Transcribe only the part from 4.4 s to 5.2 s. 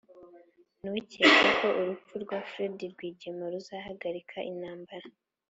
intambara.